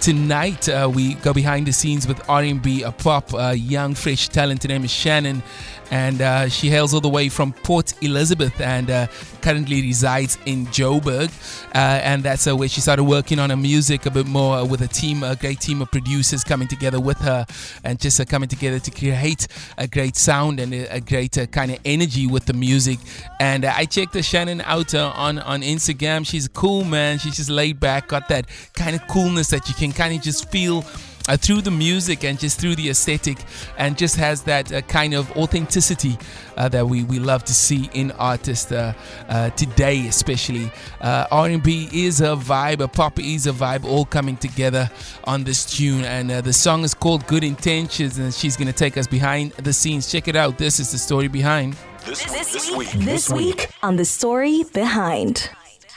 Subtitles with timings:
[0.00, 4.62] Tonight uh, we go behind the scenes with R&B, a pop, uh, young, fresh talent.
[4.62, 5.42] Her name is Shxnnon,
[5.90, 9.08] and uh, she hails all the way from Port Elizabeth and uh,
[9.42, 11.30] currently resides in Joburg.
[11.74, 14.80] Uh, and that's uh, where she started working on her music a bit more with
[14.80, 17.44] a team, a great team of producers coming together with her
[17.84, 21.78] and just coming together to create a great sound and a, a great kind of
[21.84, 22.98] energy with the music.
[23.38, 26.26] And I checked the Shxnnon out on on Instagram.
[26.26, 27.18] She's cool, man.
[27.18, 30.50] She's just laid back, got that kind of coolness that you can kind of just
[30.50, 30.84] feel
[31.28, 33.38] uh, through the music and just through the aesthetic
[33.78, 36.18] and just has that uh, kind of authenticity
[36.56, 38.92] uh, that we, we love to see in artists uh,
[39.28, 40.70] uh, today especially.
[41.00, 44.90] Uh, r&b is a vibe a pop is a vibe all coming together
[45.24, 46.04] on this tune.
[46.04, 49.72] And the song is called good intentions and she's going to take us behind the
[49.72, 50.10] scenes.
[50.10, 50.58] Check it out.
[50.58, 51.76] This is the story behind.
[52.06, 52.90] This, this, this week.
[52.92, 55.50] This week on the story behind.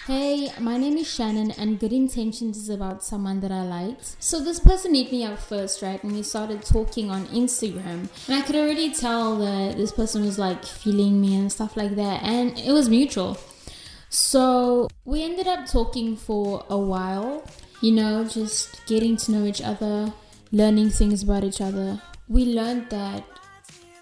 [0.06, 4.22] Hey, my name is Shxnnon, and Good Intentions is about someone that I liked.
[4.22, 6.04] So, this person hit me up first, right?
[6.04, 8.10] And we started talking on Instagram.
[8.28, 11.96] And I could already tell that this person was like feeling me and stuff like
[11.96, 12.22] that.
[12.22, 13.38] And it was mutual.
[14.10, 17.48] So, we ended up talking for a while,
[17.80, 20.12] you know, just getting to know each other,
[20.52, 22.02] learning things about each other.
[22.28, 23.24] We learned that